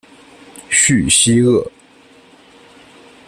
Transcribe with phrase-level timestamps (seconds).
[0.71, 1.63] 叙西厄。